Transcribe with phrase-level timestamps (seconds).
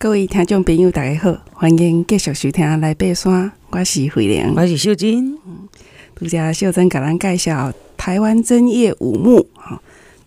[0.00, 5.36] 各位听众朋友，大家好，欢迎继续收听《来爬山》，我是慧玲，我是秀珍。
[5.44, 5.68] 嗯，
[6.14, 9.82] 拄则秀珍甲咱介绍台湾针叶五木，哈，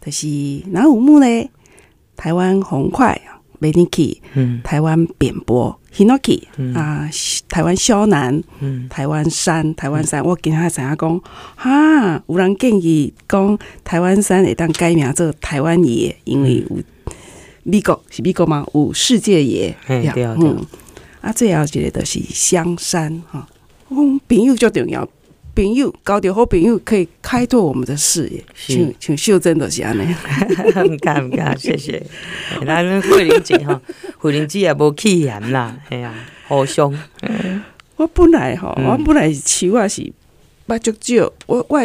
[0.06, 0.28] 就是
[0.72, 1.50] 哪五木呢？
[2.18, 3.22] 台湾红桧
[3.62, 7.10] Maniki 嗯，台湾扁柏 Hinoki，嗯啊，
[7.48, 11.22] 台湾肖楠，嗯，台湾山，台湾杉，我今仔知影讲，
[11.56, 16.66] 哈，有人建议讲台湾山会当改名做台湾椰，因为有。
[17.64, 18.66] 美国是美国吗？
[18.74, 20.24] 有世界野，对对。
[20.26, 20.66] 嗯，
[21.22, 23.48] 啊，最后一个就是香山哈。
[23.90, 25.08] 嗯，朋友最重要，
[25.54, 28.44] 朋友交到好朋友可以开拓我们的视野。
[28.56, 30.02] 像像秀珍都是安尼。
[30.02, 32.02] 唔敢唔敢，谢谢。
[32.66, 33.80] 咱慧玲姐哈，
[34.18, 36.14] 慧玲姐也无气言啦，哎呀，
[36.48, 36.98] 好凶。
[37.98, 40.12] 我本来哈，我本来是树啊是
[40.66, 41.80] 八九九，我我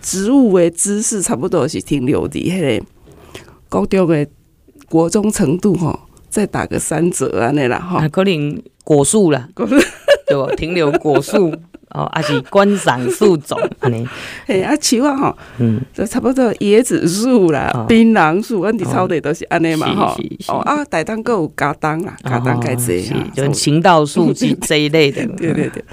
[0.00, 2.86] 植物的知识差不多是停留伫迄个
[3.68, 4.24] 高中的。
[4.94, 5.98] 国中程度哈，
[6.28, 9.48] 再打个三折啊，那啦哈，可能果树啦，
[10.28, 10.54] 对吧？
[10.56, 11.52] 停留果树
[11.90, 14.06] 哦，还是观赏树种安尼。
[14.46, 20.16] 嘿，啊树啊哈，嗯，就差不多椰子树啦、槟榔树，阮伫草地都是安尼嘛哈。
[20.46, 25.26] 哦啊，台东阁有加当啦，嘎当该这样，就行道树这这一类的。
[25.36, 25.84] 对对对，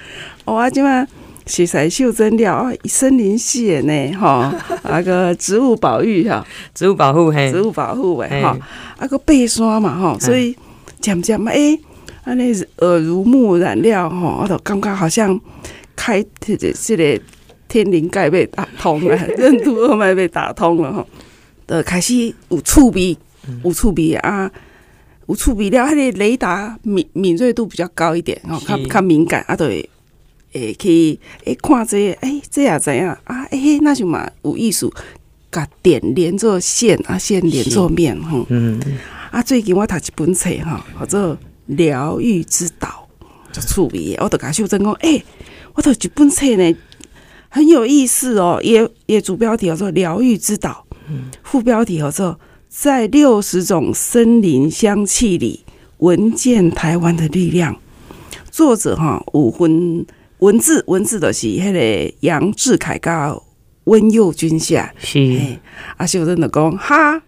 [0.45, 1.07] 哦啊，今嘛。
[1.45, 4.51] 是在秀珍了啊，森林系的呢，吼，
[4.83, 8.57] 那 个植物保育哈，植物保护嘿，植物保护诶吼，
[8.97, 10.55] 啊个爬山嘛吼，所以
[10.99, 11.79] 渐渐嘛诶，
[12.23, 15.39] 安尼耳濡目染了吼，我都感觉好像
[15.95, 17.21] 开这个这个
[17.67, 21.07] 天灵盖被打通了，任督二脉被打通了吼，
[21.67, 23.17] 的开始有触鼻，
[23.63, 24.49] 有触鼻啊，
[25.27, 29.89] 有触鼻了，它的雷达敏敏锐度比较高一点哦，较较敏感啊，对。
[30.53, 33.43] 诶，去诶看这个，诶，这也怎样啊？
[33.51, 34.89] 诶，那就嘛有意思，
[35.51, 38.45] 甲点连做线啊，线连做面，吼。
[38.49, 38.79] 嗯。
[39.31, 41.35] 啊，最近我读一本册哈，叫做
[41.67, 43.07] 《疗愈之岛》，
[43.55, 44.17] 就趣味。
[44.19, 45.23] 我都甲秀真讲，诶，
[45.73, 46.75] 我读一本册呢，
[47.47, 48.59] 很有意思哦。
[48.61, 52.37] 也也主标题叫做《疗愈之岛》，嗯，副标题叫做
[52.67, 55.63] 在六十种森林香气里
[55.99, 57.77] 闻见台湾的力量。
[58.51, 60.05] 作者哈，五分。
[60.41, 63.35] 文字文字的是迄个杨志凯甲
[63.83, 65.39] 温佑君夏，是。
[65.97, 67.21] 阿秀真的讲哈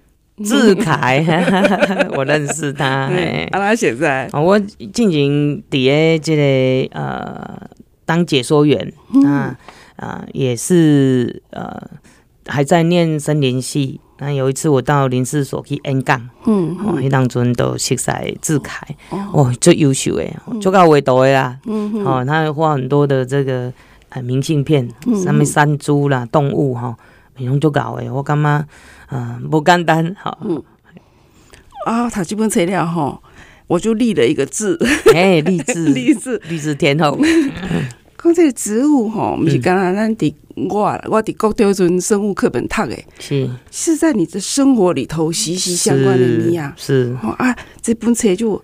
[0.44, 1.24] 志凯，
[2.18, 3.12] 我认识他。
[3.52, 5.94] 阿拉现在，我进行底下
[6.24, 7.70] 这个呃
[8.04, 8.92] 当解说员
[9.26, 9.56] 啊
[9.96, 11.80] 啊，也是呃
[12.48, 14.02] 还在念森林系。
[14.20, 18.86] 那有一次我到林试所去演讲，嗯，哦，迄当阵都识识志凯，
[19.34, 23.74] 哦，最优秀诶，最高维度诶啦，嗯，哦，他画很多的这个
[24.10, 24.88] 呃明信片，
[25.24, 26.96] 上面山猪啦、动物哈，
[27.38, 28.66] 内容就搞诶，我感觉
[29.10, 30.62] 嗯不简单，哈，嗯，
[31.86, 33.20] 啊，他基本材料哈，
[33.68, 34.80] 我就立了一个字，
[35.14, 37.18] 哎，励志， 励志，励志天后。
[38.24, 43.50] 讲这个植物吼，不是刚刚咱伫我我伫国中阵生物课本读诶，是。
[43.70, 48.64] 是在你的生活里头息息相关的你啊，是啊，这本册就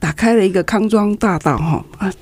[0.00, 2.12] 打开了一个康庄大道哈啊，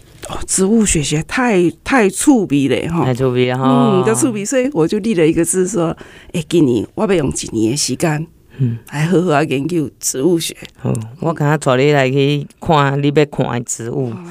[0.46, 5.96] 植物学学太太趣味了哈，太趣味哈，嗯，就趣味，所以我就立了一个字说，
[6.32, 8.26] 诶，今年我要用一年的时间。
[8.58, 10.54] 嗯，来好好研究植物学。
[10.76, 14.10] 好，我刚刚带你来去看你要看的植物。
[14.10, 14.24] 哦、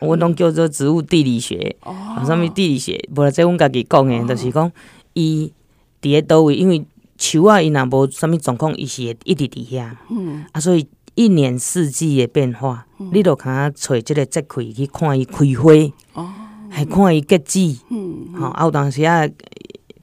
[0.00, 1.76] 我拢叫做植物地理学。
[1.82, 2.22] 哦。
[2.24, 2.98] 什么地理学？
[3.14, 4.72] 无啦，这阮家己讲的，就是讲
[5.12, 5.52] 伊
[6.00, 6.84] 伫咧倒位，因为
[7.18, 9.90] 树啊，伊若无什物状况，伊是会一直伫遐。
[10.10, 10.44] 嗯。
[10.52, 15.72] 啊，所以一年四季的变化，嗯、你都看啊，找这个节气去看伊开花。
[16.14, 16.32] 哦。
[16.70, 17.76] 还看伊结籽。
[17.90, 18.28] 嗯。
[18.34, 19.28] 好，啊，有当时啊，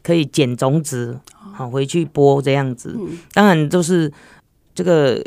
[0.03, 1.19] 可以捡种子。
[1.55, 2.99] 好，回去播这样子，
[3.33, 4.11] 当然都是
[4.73, 5.23] 这个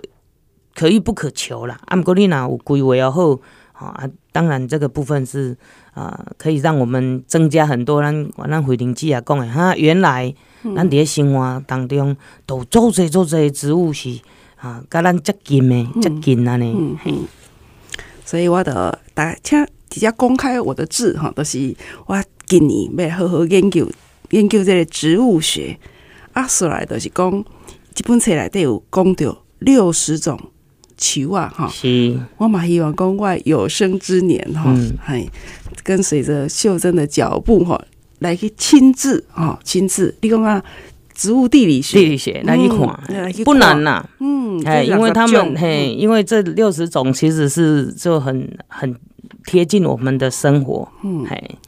[0.74, 1.80] 可遇不可求啦。
[1.86, 3.40] 阿姆格丽娜，我归为要后，
[3.72, 5.56] 啊，当然这个部分是
[5.94, 8.02] 啊，可以让我们增加很多。
[8.02, 10.34] 咱咱慧玲姐啊讲的哈，原来
[10.76, 12.14] 咱伫生活当中
[12.44, 14.20] 都做这做这植物是
[14.56, 16.74] 啊，跟咱接近的接近安尼。
[16.76, 17.24] 嗯嗯。
[18.26, 21.74] 所以我的大家直接公开我的字哈，都是
[22.04, 23.88] 我今年要好好研究
[24.28, 25.78] 研究这个植物学。
[26.32, 27.44] 啊，说来就是讲，
[27.94, 30.38] 这本册内底有讲到六十种
[30.96, 35.28] 树啊，哈，是，我嘛希望讲我有生之年哈，还、嗯、
[35.82, 37.80] 跟随着秀珍的脚步哈，
[38.20, 40.62] 来去亲自哈，亲自，你讲啊，
[41.14, 42.78] 植物地理学，地理学来去看，
[43.08, 48.94] 嗯、不难呐，嗯，哎，因为他们嘿，因为这六十种其实是就很很
[49.46, 51.58] 贴近我们的生活，嗯，嘿。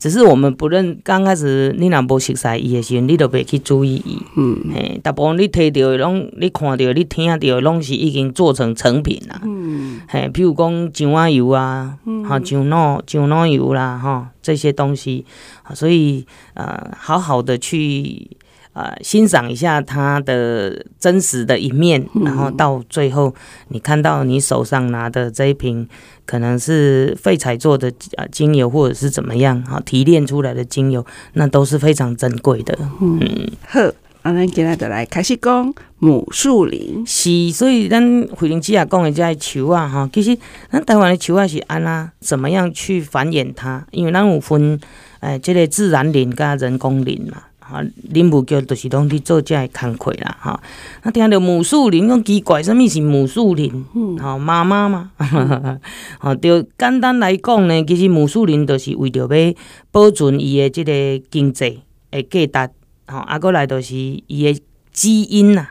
[0.00, 4.18] 只是我们不认，刚开始你若无熟悉伊的时候，你都袂去注意伊。
[4.34, 9.42] 嗯，嘿，大部分你摕到的拢，你看到、你听到的拢是已经做成成品啦。
[9.44, 15.26] 嗯，嘿，譬如讲酱啊油啊，哈、嗯，酱脑酱脑油啦，哈，这些东西，
[15.74, 16.24] 所以
[16.54, 18.26] 呃，好好的去。
[18.72, 23.34] 呃，欣赏一下它的真实的一面，然后到最后，
[23.68, 25.88] 你看到你手上拿的这一瓶，
[26.24, 32.78] 可能是废材做的啊精油，或者是怎么样哈提炼出来的精油，那都是非常珍贵的。
[33.00, 33.20] 嗯，
[33.66, 33.80] 好，
[34.22, 37.02] 啊，咱今日就来开始讲母树林。
[37.04, 38.00] 是，所以咱
[38.36, 40.38] 惠灵姐也讲的这树啊，哈，其实
[40.70, 43.84] 咱台湾的树啊是安那怎么样去繁衍它？
[43.90, 44.78] 因为咱有分，
[45.18, 47.42] 哎，这个自然林跟人工林嘛。
[47.70, 47.80] 啊，
[48.10, 50.60] 林务局就是拢去做这个工课啦，哈。
[51.04, 53.84] 那听到母树林，讲奇怪，什物是母树林？
[53.94, 55.12] 嗯，妈妈嘛，
[56.18, 59.54] 好，就简单来讲呢，其实母树林就是为着要
[59.92, 60.92] 保存伊的即个
[61.30, 61.80] 经济
[62.10, 62.72] 的价值，
[63.06, 64.60] 吼，啊，过来就是伊的
[64.92, 65.68] 基因呐，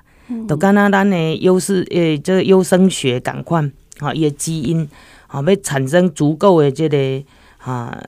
[0.47, 3.69] 就敢若咱的优势诶，这个优生学共款，
[3.99, 4.87] 好，伊的基因，
[5.27, 7.21] 吼，要产生足够的这个
[7.57, 8.01] 啊。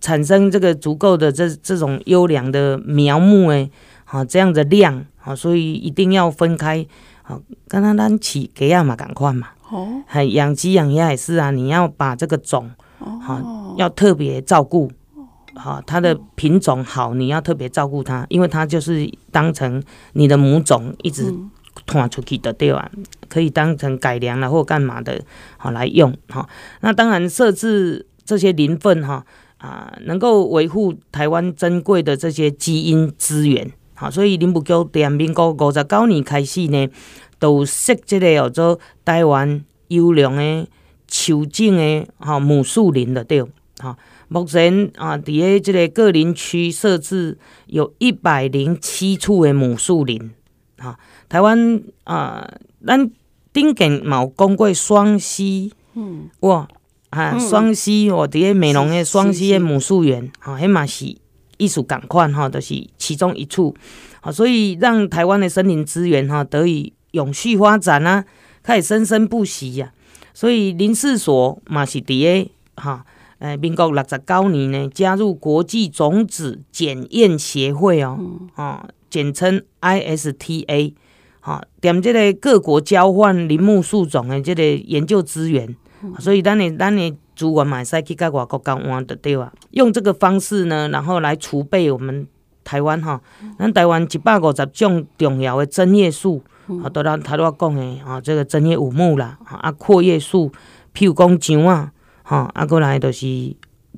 [0.00, 3.70] 产生这个足够的这这种优良的苗木诶，
[4.04, 6.86] 好这样的量，好，所以一定要分开，
[7.22, 14.92] 好，刚刚咱起给亚嘛赶快嘛，哦，还养鸡养鸭也是啊，你要把这个种，好，要特别照顾，
[15.54, 19.82] 好，它的品种好，你要特别照顾它，因为它就是当成
[20.12, 21.34] 你的母种一直
[21.86, 22.88] 传出去的对吧？
[23.28, 25.20] 可以当成改良了或干嘛的，
[25.56, 26.48] 好来用，好，
[26.80, 29.24] 那当然设置这些林分哈。
[29.58, 36.86] 啊，能够维护台湾珍贵的这些基因资源，好，所以林务局在民国五十九年开始呢，
[37.38, 40.68] 都设这个叫做台湾优良的
[41.08, 43.42] 树种的哈母树林的对，
[43.78, 43.96] 好，
[44.28, 50.32] 目前啊，伫个这个各林区设置有一百零七处的母树林，
[50.76, 50.98] 哈，
[51.30, 52.46] 台湾啊，
[52.86, 53.10] 咱
[53.54, 56.68] 顶近嘛有讲过双溪，嗯，哇。
[57.16, 61.16] 啊，双溪哦，伫个美容的双溪的母树园，哈，迄嘛是
[61.56, 63.74] 艺术港款哈，都是其中一处，
[64.20, 68.22] 好，所以让台湾的森林资源哈得以永续发展啊，
[68.62, 69.90] 开始生生不息呀。
[70.34, 73.06] 所以林氏所嘛是伫个哈，
[73.38, 78.18] 诶，民国六十九年呢加入国际种子检验协会哦，
[78.56, 80.92] 啊，简称 ISTA，
[81.40, 85.74] 哈，踮这个各国交换林木树种的这个研究资源。
[86.18, 89.52] 所以咱的咱的资源嘛，会使去甲外国交换的对吧？
[89.70, 92.26] 用这个方式呢，然后来储备我们
[92.64, 93.20] 台湾哈。
[93.58, 96.42] 咱台湾一百五十种重要的针叶树，
[96.82, 100.50] 啊，都咱头拄仔讲的啊，这个针叶五木啦，啊，阔叶树，
[100.94, 101.92] 譬如讲姜啊，
[102.22, 103.26] 哈，啊，过来就是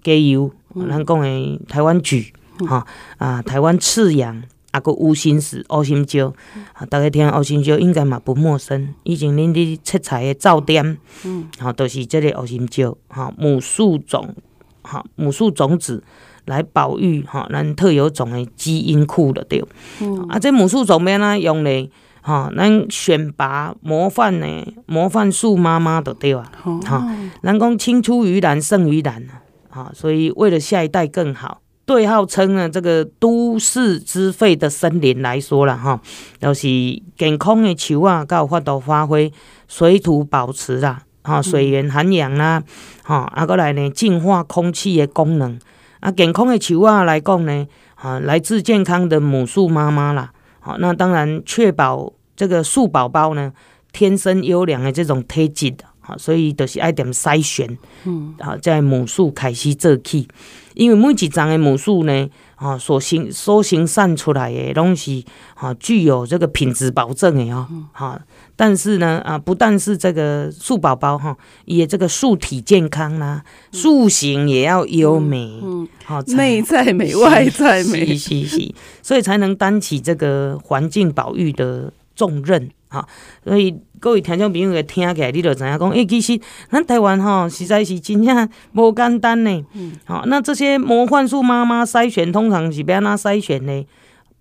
[0.02, 0.50] 加油，
[0.88, 2.32] 咱讲的台湾菊，
[2.66, 2.86] 哈，
[3.18, 4.42] 啊，台湾赤杨。
[4.70, 6.32] 啊，个乌心石、乌心椒，
[6.74, 8.94] 啊，大家听乌心椒应该嘛不陌生。
[9.02, 14.34] 以前恁伫切菜的灶点，嗯，好，都是即个乌心椒，哈，母树种，
[14.82, 16.02] 哈，母树种子
[16.44, 19.64] 来保育，哈，咱特有种的基因库的对。
[20.00, 21.90] 嗯，啊，这母树种免哪用嘞？
[22.20, 24.46] 哈，咱选拔模范的
[24.84, 26.52] 模范树妈妈的对啊？
[26.84, 27.08] 哈，
[27.42, 29.26] 咱讲青出于蓝胜于蓝，
[29.70, 31.62] 啊，所以为了下一代更好。
[31.88, 35.98] 对号称呢，这个都市之肺的森林来说了哈，
[36.38, 36.68] 就是
[37.16, 39.32] 健康的树啊，才有法度发挥
[39.68, 42.62] 水土保持啦，哈，水源涵养啦，
[43.02, 45.58] 哈，啊，过来呢，净化空气的功能。
[46.00, 53.54] 啊，健康的树啊来讲呢，啊，来自健康的母树妈妈啦，好，那当然确保这个树宝宝呢，
[53.92, 55.74] 天生优良的这种体质
[56.08, 60.26] 的，好，所以就是爱点筛选，嗯，啊，在母树开始做起。
[60.74, 68.20] 因为每一丛的母树呢，啊，所形所形散出来的东西，啊，具有这个品质保证的哦，哈。
[68.54, 83.06] 但是呢，啊，不但是这个树宝宝哈，也这个树体健康啦，树形也要优美，嗯，好，内在美，外在美，是是是，所以才能担起这个环境保育的重任，哈。
[83.44, 86.40] 所以各位听众朋友会听起来，你就知影讲，诶、欸，其实
[86.70, 89.64] 咱台湾吼实在是真正无简单呢。
[90.04, 93.86] 好、嗯，那这些魔幻树妈妈筛选，通常是要安怎筛选呢？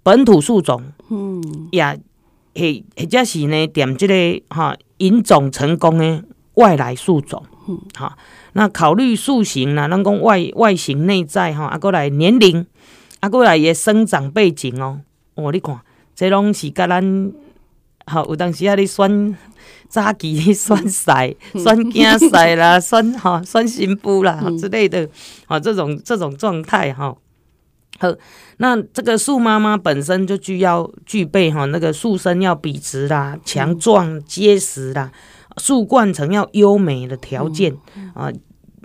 [0.04, 2.62] 本土树种，嗯，也或
[2.96, 6.24] 或者是呢，点这个哈引种成功的
[6.54, 8.18] 外来树种，嗯，好，
[8.54, 12.66] 那考虑树形啦，咱讲外外形内在吼，啊，过来年龄，
[13.20, 15.02] 啊，过来也生长背景哦，
[15.36, 15.80] 哦，你看，
[16.16, 17.34] 这拢是甲咱。
[18.10, 19.38] 好，有当时啊，你选
[19.90, 25.08] 早期你选婿、选囝婿啦， 选哈选新妇啦之类的，
[25.48, 27.14] 啊，这种这种状态哈。
[28.00, 28.14] 好，
[28.58, 35.12] 那这个树妈妈本身就具要具备哈，那个树身要笔直啦、强壮结实啦，
[35.58, 37.76] 树冠层要优美的条件
[38.14, 38.32] 啊，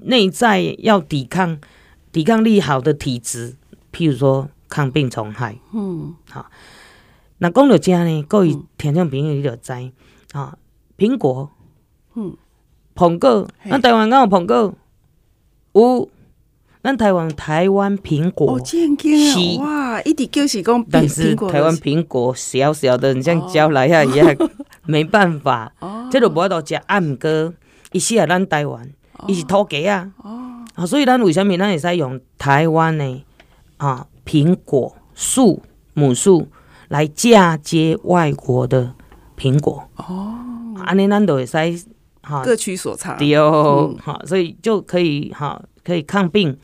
[0.02, 1.60] 内在要抵抗
[2.10, 3.54] 抵抗力好的体质，
[3.92, 5.58] 譬如说抗病虫害。
[5.72, 6.46] 嗯，好。
[7.42, 9.72] 那讲到这呢，各位听众朋友你就知
[10.30, 10.56] 啊，
[10.96, 11.50] 苹果，
[12.14, 12.36] 嗯，
[12.94, 14.72] 苹果，咱台湾敢有苹果？
[15.72, 16.08] 有，
[16.84, 18.78] 咱台湾台湾苹果，是。
[19.58, 24.36] 哇，一直就是讲，但是台湾苹果小小的，你像蕉来啊一样，
[24.86, 25.72] 没办法，
[26.12, 27.52] 这都无法度食，啊，毋过，
[27.90, 28.88] 伊是啊咱台湾，
[29.26, 30.12] 伊是土鸡啊，
[30.76, 33.24] 啊，所以咱为什么咱会使用台湾的
[33.78, 35.60] 啊苹果树
[35.94, 36.46] 母树？
[36.92, 38.92] 来嫁接外国的
[39.34, 39.88] 苹果。
[39.96, 40.34] 哦，
[40.84, 41.56] 安尼咱都会使
[42.20, 43.16] 哈各取所长。
[43.16, 46.58] 对哦，哈、嗯，所以就可以哈可以抗病、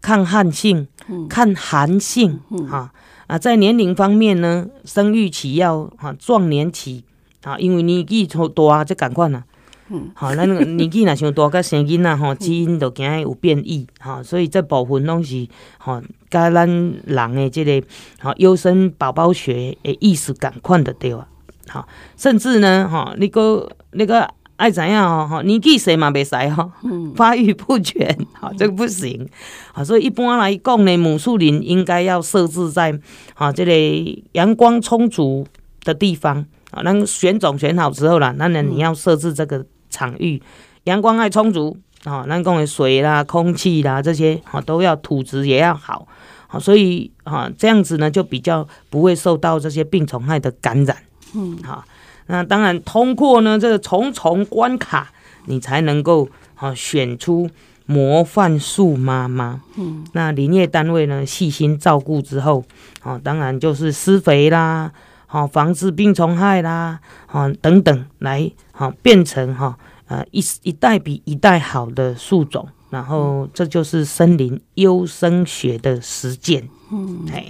[0.00, 2.38] 抗旱性、嗯、抗寒性
[2.70, 7.02] 哈、嗯、啊，在年龄方面呢，生育期要哈壮年期
[7.42, 9.42] 啊，因为年纪 trop 大就赶快了。
[9.88, 15.46] 嗯，好，咱 年纪若像大，甲生囡仔吼，基因就惊有变异，哈，所以这部分拢是
[15.78, 17.86] 吼，甲咱人的这个
[18.20, 21.26] 吼优生宝宝学的意识共款的对啊，
[21.68, 21.86] 好，
[22.16, 26.70] 甚至呢，哈，你个那个爱怎样哦，哈，年纪细嘛袂使吼，
[27.14, 29.28] 发育不全，好，这个不行，
[29.74, 32.98] 啊，所以一般来讲呢，母树林应该要设置在
[33.34, 35.46] 哈这个阳光充足
[35.84, 39.66] 的地方，啊，那选种选好之后啦，那呢你要设置这个。
[39.92, 40.42] 场域
[40.84, 46.08] 阳光爱充足啊，那讲的水啦、空气啦这些啊都要，土质也要好，
[46.48, 50.96] 好，所以啊这样子呢就比较不会受到这些病虫害的感染。
[51.36, 51.84] 嗯，好，
[52.26, 55.12] 那当然通过呢这个重重关卡，
[55.46, 57.48] 你才能够啊选出
[57.86, 59.60] 模范树妈妈。
[59.76, 62.64] 嗯，那林业单位呢细心照顾之后，
[63.02, 64.90] 啊当然就是施肥啦。
[65.32, 76.68] 好，防治病虫害啦，好等等，来好变成哈呃一一代比一代好的树种，然后这就是森林优生学的实践。
[76.90, 77.46] 嗯，哎，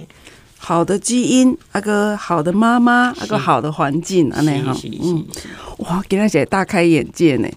[0.57, 4.73] 好的基因，那个好的妈妈，那个好的环境，安尼哈，
[5.03, 5.25] 嗯，
[5.79, 7.49] 哇，今天是大开眼界呢。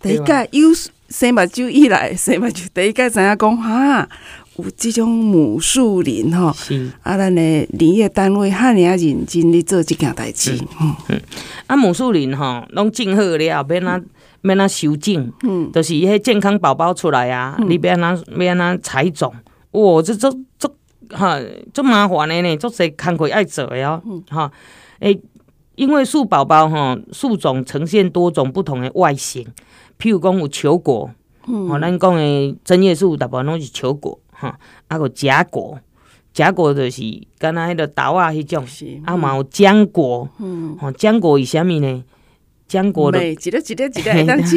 [0.00, 0.68] 第一个优
[1.08, 4.08] 生目睭以来，生目就第一个知影讲哈。
[4.56, 6.90] 有即种母树林吼，是。
[7.02, 10.56] 啊，咱的林业单位哈尔啊认真咧做即件代志。
[10.80, 11.20] 嗯嗯，
[11.66, 14.00] 啊母树林吼，拢种好了，免啊
[14.42, 19.34] 免哪修剪，嗯，就是迄健康宝宝出来啊，嗯、你免哪免哪采种，
[19.72, 20.72] 哇，这这这
[21.10, 21.40] 哈，
[21.72, 24.52] 这麻烦的呢，做些工课爱做的哦，哈，
[25.00, 25.20] 诶，
[25.74, 29.44] 因为树宝宝吼，树种呈现多种不同的外形，
[29.98, 31.10] 譬如讲有球果，
[31.48, 34.20] 嗯，哦，咱讲的针叶树大部分拢是球果。
[34.44, 34.58] 哈，
[34.88, 35.78] 啊个荚果，
[36.34, 37.02] 荚果就是
[37.38, 38.66] 敢若迄个豆啊，迄种，
[39.06, 42.04] 啊嘛有浆果，嗯，吼浆果是啥物呢？
[42.66, 44.56] 浆果的，一粒一粒一粒当食，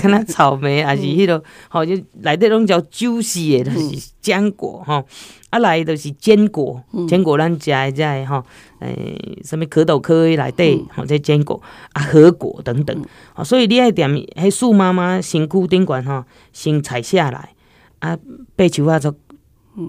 [0.00, 5.04] 敢若草莓，还是迄个，吼就内底拢叫 juicy 的，就是浆果，吼，
[5.50, 8.44] 啊来就是坚果，坚果咱食的这个吼，
[8.80, 11.60] 诶，什么蝌蚪科内底，吼这坚果，
[11.94, 17.54] 啊核果等等，啊所以你爱踮迄树妈妈身躯顶悬吼，先采下来。
[18.00, 18.18] 啊，
[18.54, 19.10] 背球啊，就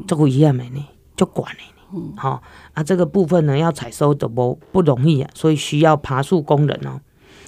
[0.08, 0.86] 足危险的呢，
[1.16, 2.42] 足悬的呢，
[2.74, 7.00] 啊，这个部分呢，要采收都不不容易啊，所以需要爬树工人哦。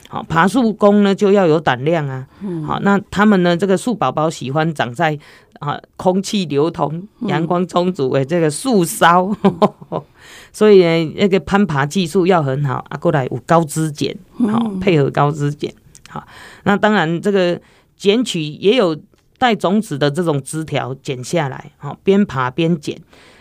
[0.10, 2.28] 好，爬树工呢就要有胆量啊。
[2.66, 5.18] 好，那他们呢，这个树宝宝喜欢长在
[5.60, 10.02] 啊空气流通、阳光充足的这个树梢，嗯、
[10.52, 12.98] 所以呢，那个攀爬技术要很好啊。
[12.98, 15.74] 过来有高枝剪，好配合高枝剪。
[16.10, 16.28] 好，
[16.64, 17.62] 那当然这个
[17.96, 19.00] 剪取也有。
[19.42, 22.96] 带种子的这种枝条剪下来，哈，边爬边剪，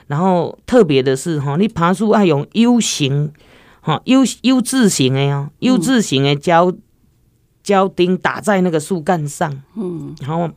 [0.06, 3.30] 然后特别的是，哈，你爬树要用 U 型，
[3.82, 6.72] 哈，U U 字型的哦，U 字型的胶
[7.62, 10.48] 胶钉打在那个树干上，嗯，然后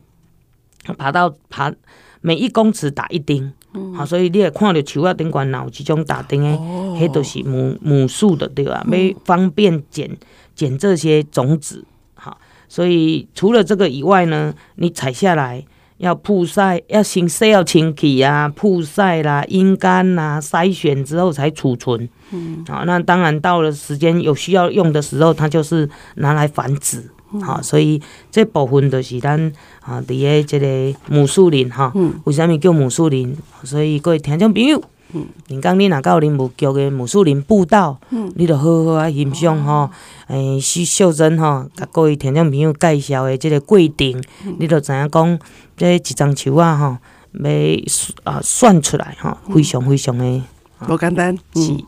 [0.96, 1.70] 爬到爬
[2.22, 6.56] 每一公尺打一钉，嗯，好，所以你也看到树啊顶管有这种打钉的，
[6.98, 8.82] 迄都是母母树的对吧？
[8.86, 10.16] 没方便剪
[10.54, 11.84] 剪这些种子。
[12.74, 15.64] 所以除了这个以外呢，你采下来
[15.98, 22.08] 要曝晒，要先晒要清洗啊，曝晒啦、阴干啦、筛选之后才储存。
[22.32, 27.08] 嗯，好，那当然到了时间有需要用的时候，它就是拿来繁殖。
[27.40, 28.02] 好，所以
[28.32, 29.40] 这部分就是咱
[29.80, 31.92] 啊，伫个这个母树林哈。
[31.94, 32.12] 嗯。
[32.24, 33.36] 为什么叫母树林？
[33.62, 34.82] 所以各位听众朋友，
[35.48, 39.90] 人讲你若到林务局的木树林步道，嗯、你着好好啊欣赏吼，
[40.28, 45.38] 诶，徐秀珍吼，甲各位听众朋友介绍的即个过程，嗯、你着知影讲，
[45.76, 46.96] 即一丛树啊吼，
[47.32, 50.42] 要啊选出来吼，非常非常的，
[50.88, 51.84] 无简单，是。